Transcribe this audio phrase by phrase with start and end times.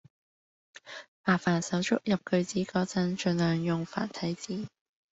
[1.23, 4.65] 麻煩手足入句子嗰陣，盡量用繁體字